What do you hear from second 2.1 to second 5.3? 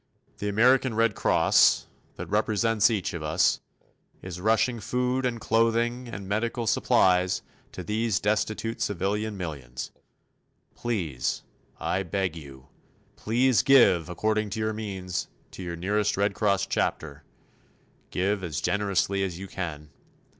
that represents each of us, is rushing food